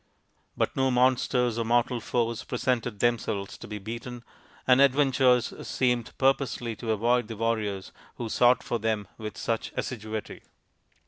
But 0.57 0.75
no 0.75 0.89
monsters 0.89 1.59
or 1.59 1.63
mortal 1.63 1.99
foes 1.99 2.43
presented 2.43 3.01
themselves 3.01 3.55
to 3.59 3.67
be 3.67 3.77
beaten, 3.77 4.23
and 4.65 4.81
adventures 4.81 5.53
seemed 5.67 6.17
purposely 6.17 6.75
to 6.77 6.89
avoid 6.89 7.27
the 7.27 7.37
warriors 7.37 7.91
who 8.15 8.27
sought 8.27 8.63
for 8.63 8.79
them 8.79 9.07
with 9.19 9.37
such 9.37 9.71
assiduity. 9.77 10.41